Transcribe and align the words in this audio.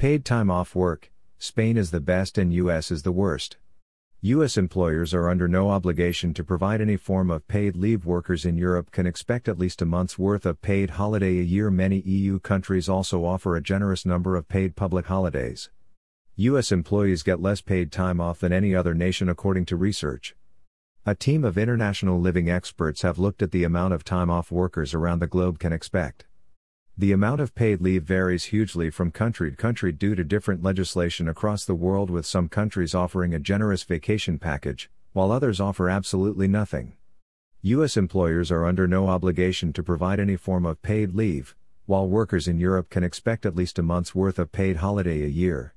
Paid 0.00 0.24
time 0.24 0.50
off 0.50 0.74
work, 0.74 1.10
Spain 1.36 1.76
is 1.76 1.90
the 1.90 2.00
best 2.00 2.38
and 2.38 2.54
US 2.54 2.90
is 2.90 3.02
the 3.02 3.12
worst. 3.12 3.58
U.S. 4.22 4.56
employers 4.56 5.12
are 5.12 5.28
under 5.28 5.46
no 5.46 5.68
obligation 5.68 6.32
to 6.32 6.42
provide 6.42 6.80
any 6.80 6.96
form 6.96 7.30
of 7.30 7.46
paid 7.46 7.76
leave. 7.76 8.06
Workers 8.06 8.46
in 8.46 8.56
Europe 8.56 8.92
can 8.92 9.06
expect 9.06 9.46
at 9.46 9.58
least 9.58 9.82
a 9.82 9.84
month's 9.84 10.18
worth 10.18 10.46
of 10.46 10.62
paid 10.62 10.92
holiday 10.92 11.38
a 11.38 11.42
year. 11.42 11.70
Many 11.70 12.00
EU 12.00 12.38
countries 12.38 12.88
also 12.88 13.26
offer 13.26 13.54
a 13.54 13.62
generous 13.62 14.06
number 14.06 14.36
of 14.36 14.48
paid 14.48 14.74
public 14.74 15.04
holidays. 15.04 15.68
U.S. 16.36 16.72
employees 16.72 17.22
get 17.22 17.42
less 17.42 17.60
paid 17.60 17.92
time 17.92 18.22
off 18.22 18.40
than 18.40 18.54
any 18.54 18.74
other 18.74 18.94
nation 18.94 19.28
according 19.28 19.66
to 19.66 19.76
research. 19.76 20.34
A 21.04 21.14
team 21.14 21.44
of 21.44 21.58
international 21.58 22.18
living 22.18 22.48
experts 22.48 23.02
have 23.02 23.18
looked 23.18 23.42
at 23.42 23.50
the 23.50 23.64
amount 23.64 23.92
of 23.92 24.02
time 24.02 24.30
off 24.30 24.50
workers 24.50 24.94
around 24.94 25.18
the 25.18 25.26
globe 25.26 25.58
can 25.58 25.74
expect. 25.74 26.24
The 27.00 27.12
amount 27.12 27.40
of 27.40 27.54
paid 27.54 27.80
leave 27.80 28.02
varies 28.02 28.44
hugely 28.44 28.90
from 28.90 29.10
country 29.10 29.48
to 29.50 29.56
country 29.56 29.90
due 29.90 30.14
to 30.14 30.22
different 30.22 30.62
legislation 30.62 31.28
across 31.28 31.64
the 31.64 31.74
world, 31.74 32.10
with 32.10 32.26
some 32.26 32.50
countries 32.50 32.94
offering 32.94 33.32
a 33.32 33.38
generous 33.38 33.82
vacation 33.84 34.38
package, 34.38 34.90
while 35.14 35.32
others 35.32 35.60
offer 35.60 35.88
absolutely 35.88 36.46
nothing. 36.46 36.92
U.S. 37.62 37.96
employers 37.96 38.52
are 38.52 38.66
under 38.66 38.86
no 38.86 39.08
obligation 39.08 39.72
to 39.72 39.82
provide 39.82 40.20
any 40.20 40.36
form 40.36 40.66
of 40.66 40.82
paid 40.82 41.14
leave, 41.14 41.56
while 41.86 42.06
workers 42.06 42.46
in 42.46 42.60
Europe 42.60 42.90
can 42.90 43.02
expect 43.02 43.46
at 43.46 43.56
least 43.56 43.78
a 43.78 43.82
month's 43.82 44.14
worth 44.14 44.38
of 44.38 44.52
paid 44.52 44.76
holiday 44.76 45.22
a 45.22 45.26
year. 45.26 45.72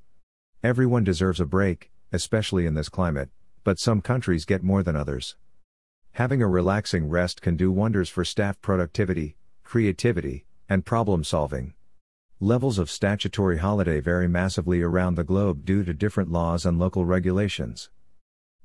Everyone 0.62 1.06
deserves 1.06 1.40
a 1.40 1.46
break, 1.46 1.90
especially 2.12 2.66
in 2.66 2.74
this 2.74 2.90
climate, 2.90 3.30
but 3.64 3.80
some 3.80 4.02
countries 4.02 4.44
get 4.44 4.62
more 4.62 4.84
than 4.84 4.98
others. 4.98 5.38
Having 6.12 6.42
a 6.42 6.50
relaxing 6.50 7.08
rest 7.08 7.42
can 7.42 7.56
do 7.56 7.72
wonders 7.72 8.10
for 8.10 8.26
staff 8.26 8.60
productivity, 8.60 9.38
creativity, 9.64 10.44
and 10.70 10.86
problem 10.86 11.24
solving. 11.24 11.74
Levels 12.40 12.78
of 12.78 12.90
statutory 12.90 13.58
holiday 13.58 14.00
vary 14.00 14.28
massively 14.28 14.82
around 14.82 15.16
the 15.16 15.24
globe 15.24 15.64
due 15.66 15.84
to 15.84 15.94
different 15.94 16.32
laws 16.32 16.66
and 16.66 16.78
local 16.78 17.06
regulations. 17.06 17.90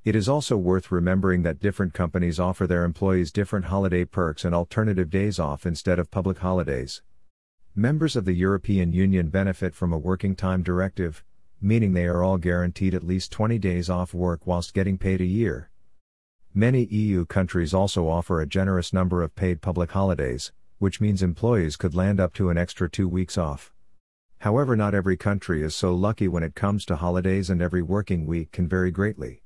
It 0.05 0.17
is 0.17 0.29
also 0.29 0.57
worth 0.57 0.91
remembering 0.91 1.43
that 1.43 1.61
different 1.61 1.93
companies 1.93 2.41
offer 2.41 2.67
their 2.67 2.85
employees 2.85 3.31
different 3.31 3.67
holiday 3.67 4.05
perks 4.05 4.45
and 4.45 4.55
alternative 4.55 5.11
days 5.11 5.39
off 5.39 5.67
instead 5.67 5.99
of 5.99 6.11
public 6.11 6.39
holidays. 6.39 7.03
Members 7.75 8.17
of 8.17 8.25
the 8.25 8.33
European 8.33 8.93
Union 8.93 9.29
benefit 9.29 9.75
from 9.75 9.93
a 9.93 9.99
working 9.99 10.35
time 10.35 10.63
directive, 10.63 11.23
meaning 11.61 11.93
they 11.93 12.07
are 12.07 12.23
all 12.23 12.39
guaranteed 12.39 12.95
at 12.95 13.07
least 13.07 13.31
20 13.33 13.59
days 13.59 13.91
off 13.91 14.15
work 14.15 14.47
whilst 14.47 14.75
getting 14.75 14.99
paid 14.99 15.21
a 15.21 15.27
year. 15.27 15.71
Many 16.55 16.87
EU 16.87 17.27
countries 17.27 17.75
also 17.75 18.09
offer 18.09 18.41
a 18.41 18.47
generous 18.47 18.93
number 18.93 19.23
of 19.23 19.37
paid 19.37 19.61
public 19.61 19.91
holidays, 19.91 20.53
which 20.79 21.01
means 21.01 21.23
employees 21.23 21.77
could 21.77 21.95
land 21.95 22.21
up 22.21 22.33
to 22.35 22.51
an 22.51 22.59
extra 22.59 22.89
two 22.89 23.09
weeks 23.09 23.37
off. 23.37 23.73
However, 24.39 24.77
not 24.77 24.95
every 24.95 25.17
country 25.17 25.63
is 25.63 25.75
so 25.75 25.95
lucky 25.95 26.29
when 26.29 26.43
it 26.43 26.55
comes 26.55 26.85
to 26.85 26.97
holidays, 26.97 27.51
and 27.51 27.61
every 27.61 27.83
working 27.83 28.27
week 28.27 28.53
can 28.53 28.69
vary 28.69 28.91
greatly. 28.91 29.43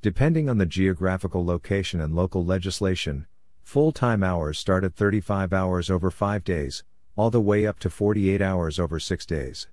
Depending 0.00 0.48
on 0.48 0.58
the 0.58 0.66
geographical 0.66 1.44
location 1.44 2.00
and 2.00 2.14
local 2.14 2.44
legislation, 2.44 3.26
full 3.62 3.92
time 3.92 4.22
hours 4.22 4.58
start 4.58 4.84
at 4.84 4.94
35 4.94 5.52
hours 5.52 5.90
over 5.90 6.10
5 6.10 6.44
days, 6.44 6.84
all 7.16 7.30
the 7.30 7.40
way 7.40 7.66
up 7.66 7.78
to 7.80 7.90
48 7.90 8.40
hours 8.40 8.78
over 8.78 9.00
6 9.00 9.26
days. 9.26 9.68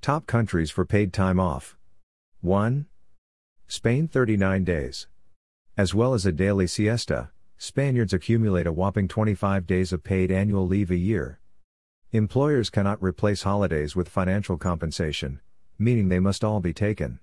Top 0.00 0.26
countries 0.26 0.70
for 0.70 0.84
paid 0.84 1.12
time 1.12 1.40
off 1.40 1.76
1. 2.40 2.86
Spain 3.66 4.06
39 4.06 4.64
days. 4.64 5.08
As 5.76 5.94
well 5.94 6.14
as 6.14 6.24
a 6.24 6.32
daily 6.32 6.66
siesta, 6.66 7.30
Spaniards 7.58 8.12
accumulate 8.12 8.66
a 8.66 8.72
whopping 8.72 9.08
25 9.08 9.66
days 9.66 9.90
of 9.90 10.04
paid 10.04 10.30
annual 10.30 10.66
leave 10.66 10.90
a 10.90 10.96
year. 10.96 11.40
Employers 12.12 12.68
cannot 12.68 13.02
replace 13.02 13.44
holidays 13.44 13.96
with 13.96 14.10
financial 14.10 14.58
compensation, 14.58 15.40
meaning 15.78 16.08
they 16.08 16.20
must 16.20 16.44
all 16.44 16.60
be 16.60 16.74
taken. 16.74 17.18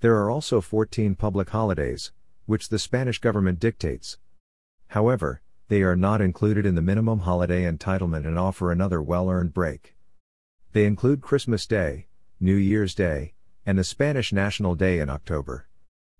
There 0.00 0.16
are 0.16 0.30
also 0.30 0.62
14 0.62 1.14
public 1.16 1.50
holidays, 1.50 2.12
which 2.46 2.70
the 2.70 2.78
Spanish 2.78 3.18
government 3.18 3.60
dictates. 3.60 4.16
However, 4.88 5.42
they 5.68 5.82
are 5.82 5.96
not 5.96 6.22
included 6.22 6.64
in 6.64 6.74
the 6.74 6.82
minimum 6.82 7.20
holiday 7.20 7.70
entitlement 7.70 8.26
and 8.26 8.38
offer 8.38 8.72
another 8.72 9.02
well 9.02 9.30
earned 9.30 9.52
break. 9.52 9.94
They 10.72 10.86
include 10.86 11.20
Christmas 11.20 11.66
Day, 11.66 12.06
New 12.40 12.56
Year's 12.56 12.94
Day, 12.94 13.34
and 13.66 13.78
the 13.78 13.84
Spanish 13.84 14.32
National 14.32 14.74
Day 14.74 14.98
in 14.98 15.10
October. 15.10 15.68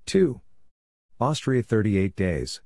2. 0.04 0.40
Austria 1.18 1.62
38 1.62 2.14
days. 2.14 2.60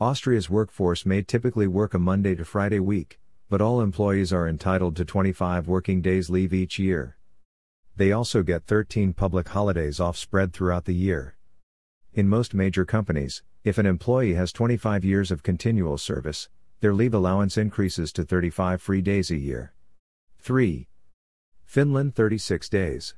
Austria's 0.00 0.48
workforce 0.48 1.04
may 1.04 1.20
typically 1.20 1.66
work 1.66 1.92
a 1.92 1.98
Monday 1.98 2.34
to 2.34 2.42
Friday 2.42 2.80
week, 2.80 3.20
but 3.50 3.60
all 3.60 3.82
employees 3.82 4.32
are 4.32 4.48
entitled 4.48 4.96
to 4.96 5.04
25 5.04 5.68
working 5.68 6.00
days 6.00 6.30
leave 6.30 6.54
each 6.54 6.78
year. 6.78 7.18
They 7.96 8.10
also 8.10 8.42
get 8.42 8.64
13 8.64 9.12
public 9.12 9.48
holidays 9.48 10.00
off 10.00 10.16
spread 10.16 10.54
throughout 10.54 10.86
the 10.86 10.94
year. 10.94 11.36
In 12.14 12.30
most 12.30 12.54
major 12.54 12.86
companies, 12.86 13.42
if 13.62 13.76
an 13.76 13.84
employee 13.84 14.32
has 14.32 14.52
25 14.52 15.04
years 15.04 15.30
of 15.30 15.42
continual 15.42 15.98
service, 15.98 16.48
their 16.80 16.94
leave 16.94 17.12
allowance 17.12 17.58
increases 17.58 18.10
to 18.14 18.24
35 18.24 18.80
free 18.80 19.02
days 19.02 19.30
a 19.30 19.36
year. 19.36 19.74
3. 20.38 20.88
Finland 21.66 22.14
36 22.14 22.70
days. 22.70 23.14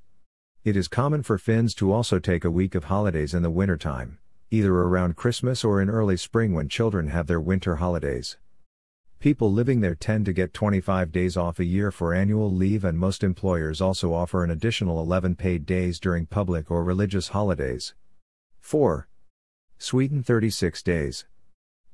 It 0.65 0.77
is 0.77 0.89
common 0.89 1.23
for 1.23 1.39
Finns 1.39 1.77
to 1.77 1.93
also 1.93 2.19
take 2.19 2.45
a 2.45 2.51
week 2.51 2.75
of 2.75 2.85
holidays 2.85 3.35
in 3.35 3.45
the 3.45 3.51
wintertime 3.51 4.19
either 4.53 4.75
around 4.75 5.17
Christmas 5.17 5.65
or 5.65 5.81
in 5.81 5.89
early 5.89 6.15
spring 6.15 6.53
when 6.53 6.69
children 6.69 7.09
have 7.09 7.27
their 7.27 7.41
winter 7.41 7.77
holidays. 7.77 8.37
People 9.19 9.51
living 9.51 9.81
there 9.81 9.95
tend 9.95 10.27
to 10.27 10.33
get 10.35 10.53
25 10.53 11.11
days 11.11 11.39
off 11.39 11.59
a 11.59 11.65
year 11.65 11.91
for 11.91 12.13
annual 12.13 12.53
leave, 12.53 12.85
and 12.85 12.99
most 12.99 13.25
employers 13.25 13.81
also 13.81 14.13
offer 14.13 14.45
an 14.45 14.51
additional 14.51 15.01
11 15.01 15.37
paid 15.37 15.65
days 15.65 15.99
during 15.99 16.27
public 16.27 16.71
or 16.71 16.85
religious 16.85 17.29
holidays. 17.29 17.95
4. 18.61 19.09
Sweden 19.79 20.23
36 20.23 20.83
days. 20.83 21.25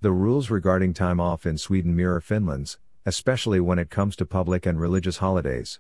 The 0.01 0.11
rules 0.11 0.51
regarding 0.51 0.95
time 0.95 1.21
off 1.21 1.47
in 1.47 1.59
Sweden 1.59 1.95
mirror 1.95 2.21
Finland's, 2.21 2.81
especially 3.07 3.61
when 3.61 3.79
it 3.79 3.89
comes 3.89 4.17
to 4.17 4.27
public 4.27 4.67
and 4.67 4.81
religious 4.81 5.19
holidays. 5.19 5.79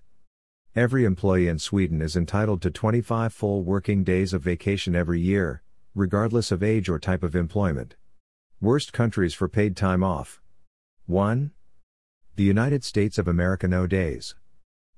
Every 0.76 1.04
employee 1.04 1.48
in 1.48 1.58
Sweden 1.58 2.00
is 2.00 2.14
entitled 2.14 2.62
to 2.62 2.70
25 2.70 3.32
full 3.32 3.64
working 3.64 4.04
days 4.04 4.32
of 4.32 4.44
vacation 4.44 4.94
every 4.94 5.20
year, 5.20 5.62
regardless 5.98 6.52
of 6.52 6.62
age 6.62 6.88
or 6.88 7.00
type 7.00 7.24
of 7.24 7.34
employment. 7.34 7.96
Worst 8.60 8.92
countries 8.92 9.34
for 9.34 9.48
paid 9.48 9.76
time 9.76 10.04
off 10.04 10.40
1. 11.06 11.50
The 12.36 12.44
United 12.44 12.84
States 12.84 13.18
of 13.18 13.26
America 13.26 13.66
no 13.66 13.84
days. 13.88 14.36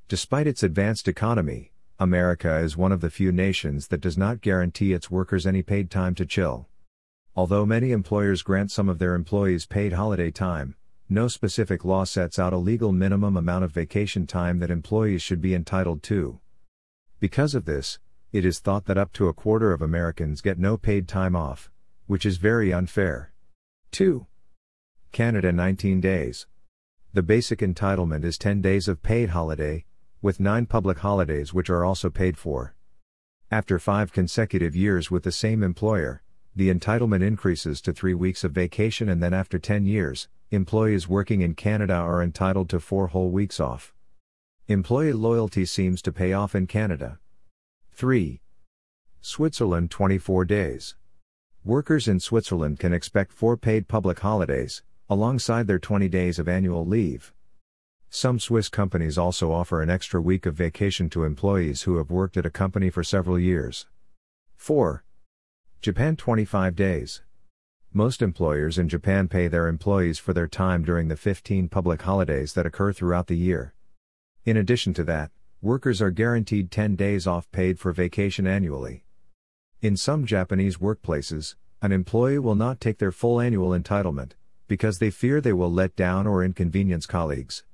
Despite 0.09 0.47
its 0.47 0.62
advanced 0.62 1.09
economy, 1.09 1.72
America 1.99 2.59
is 2.59 2.77
one 2.77 2.93
of 2.93 3.00
the 3.00 3.09
few 3.09 3.33
nations 3.33 3.88
that 3.88 4.03
does 4.03 4.19
not 4.19 4.43
guarantee 4.43 4.93
its 4.93 5.11
workers 5.11 5.47
any 5.47 5.62
paid 5.62 5.91
time 5.91 6.15
to 6.16 6.27
chill. 6.27 6.66
Although 7.34 7.65
many 7.65 7.93
employers 7.93 8.43
grant 8.43 8.71
some 8.71 8.91
of 8.91 8.99
their 8.99 9.15
employees 9.15 9.65
paid 9.65 9.94
holiday 9.94 10.31
time, 10.31 10.77
no 11.09 11.28
specific 11.28 11.82
law 11.82 12.05
sets 12.05 12.38
out 12.38 12.53
a 12.53 12.59
legal 12.59 12.93
minimum 12.93 13.38
amount 13.38 13.65
of 13.65 13.72
vacation 13.72 14.27
time 14.27 14.59
that 14.59 14.71
employees 14.71 15.22
should 15.22 15.41
be 15.41 15.55
entitled 15.55 16.03
to. 16.03 16.41
Because 17.21 17.55
of 17.55 17.65
this, 17.65 17.99
it 18.33 18.45
is 18.45 18.61
thought 18.61 18.87
that 18.87 18.99
up 18.99 19.13
to 19.13 19.29
a 19.29 19.33
quarter 19.35 19.73
of 19.73 19.83
Americans 19.83 20.41
get 20.41 20.59
no 20.59 20.77
paid 20.77 21.09
time 21.09 21.35
off, 21.35 21.71
which 22.07 22.25
is 22.25 22.37
very 22.37 22.73
unfair. 22.73 23.33
2. 23.91 24.27
Canada 25.11 25.51
19 25.51 26.01
days. 26.01 26.47
The 27.13 27.25
basic 27.25 27.59
entitlement 27.59 28.25
is 28.25 28.39
10 28.39 28.61
days 28.61 28.87
of 28.87 29.03
paid 29.03 29.31
holiday, 29.31 29.85
with 30.23 30.39
9 30.39 30.67
public 30.67 30.99
holidays 30.99 31.53
which 31.53 31.69
are 31.69 31.85
also 31.85 32.09
paid 32.09 32.39
for. 32.39 32.77
After 33.51 33.81
5 33.81 34.13
consecutive 34.13 34.77
years 34.77 35.11
with 35.11 35.25
the 35.25 35.33
same 35.33 35.65
employer, 35.65 36.23
the 36.55 36.73
entitlement 36.73 37.23
increases 37.23 37.81
to 37.81 37.93
3 37.93 38.15
weeks 38.15 38.45
of 38.45 38.53
vacation 38.53 39.09
and 39.09 39.21
then 39.21 39.35
after 39.35 39.59
10 39.59 39.87
years, 39.87 40.29
employees 40.53 41.09
working 41.09 41.41
in 41.41 41.55
Canada 41.55 41.95
are 41.95 42.23
entitled 42.23 42.69
to 42.69 42.79
4 42.79 43.09
whole 43.09 43.31
weeks 43.31 43.59
off. 43.59 43.93
Employee 44.69 45.12
loyalty 45.12 45.65
seems 45.65 46.01
to 46.03 46.12
pay 46.12 46.33
off 46.33 46.55
in 46.55 46.69
Canada. 46.69 47.19
3. 47.92 48.40
Switzerland 49.20 49.90
24 49.90 50.44
days. 50.46 50.96
Workers 51.64 52.08
in 52.08 52.20
Switzerland 52.20 52.78
can 52.78 52.94
expect 52.94 53.32
four 53.32 53.56
paid 53.56 53.88
public 53.88 54.20
holidays, 54.20 54.82
alongside 55.10 55.66
their 55.66 55.78
20 55.78 56.08
days 56.08 56.38
of 56.38 56.48
annual 56.48 56.87
leave. 56.87 57.34
Some 58.08 58.40
Swiss 58.40 58.69
companies 58.69 59.19
also 59.19 59.52
offer 59.52 59.82
an 59.82 59.90
extra 59.90 60.20
week 60.20 60.46
of 60.46 60.54
vacation 60.54 61.10
to 61.10 61.25
employees 61.25 61.82
who 61.82 61.98
have 61.98 62.10
worked 62.10 62.37
at 62.37 62.46
a 62.46 62.50
company 62.50 62.88
for 62.90 63.04
several 63.04 63.38
years. 63.38 63.87
4. 64.56 65.04
Japan 65.82 66.16
25 66.16 66.75
days. 66.75 67.22
Most 67.92 68.22
employers 68.22 68.78
in 68.78 68.88
Japan 68.88 69.28
pay 69.28 69.48
their 69.48 69.66
employees 69.66 70.19
for 70.19 70.32
their 70.32 70.48
time 70.48 70.84
during 70.84 71.08
the 71.08 71.16
15 71.16 71.69
public 71.69 72.02
holidays 72.02 72.54
that 72.54 72.66
occur 72.66 72.92
throughout 72.92 73.26
the 73.26 73.37
year. 73.37 73.75
In 74.44 74.56
addition 74.56 74.94
to 74.94 75.04
that, 75.04 75.31
workers 75.62 76.01
are 76.01 76.11
guaranteed 76.11 76.71
10 76.71 76.97
days 76.97 77.27
off 77.27 77.51
paid 77.53 77.79
for 77.79 77.93
vacation 77.93 78.47
annually. 78.47 79.05
In 79.83 79.95
some 79.95 80.25
Japanese 80.25 80.79
workplaces, 80.79 81.55
an 81.83 81.93
employee 81.93 82.39
will 82.39 82.55
not 82.55 82.81
take 82.81 82.99
their 82.99 83.12
full 83.12 83.41
annual 83.41 83.71
entitlement, 83.71 84.33
because 84.69 84.99
they 84.99 85.11
fear 85.11 85.41
they 85.41 85.53
will 85.53 85.71
let 85.71 85.95
down 85.97 86.27
or 86.27 86.43
inconvenience 86.43 87.05
colleagues. 87.05 87.65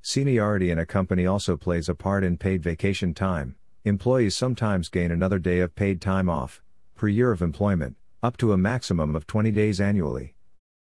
Seniority 0.00 0.70
in 0.70 0.78
a 0.78 0.86
company 0.86 1.26
also 1.26 1.56
plays 1.56 1.88
a 1.88 1.94
part 1.94 2.22
in 2.22 2.36
paid 2.36 2.62
vacation 2.62 3.14
time. 3.14 3.56
Employees 3.84 4.36
sometimes 4.36 4.88
gain 4.88 5.10
another 5.10 5.40
day 5.40 5.58
of 5.58 5.74
paid 5.74 6.00
time 6.00 6.30
off, 6.30 6.62
per 6.94 7.08
year 7.08 7.32
of 7.32 7.42
employment, 7.42 7.96
up 8.22 8.36
to 8.36 8.52
a 8.52 8.56
maximum 8.56 9.16
of 9.16 9.26
20 9.26 9.50
days 9.50 9.80
annually. 9.80 10.34